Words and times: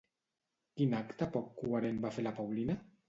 Quin 0.79 0.95
acte 1.01 1.27
poc 1.35 1.53
coherent 1.61 2.01
va 2.07 2.13
fer 2.17 2.25
la 2.29 2.33
Paulina? 2.41 2.79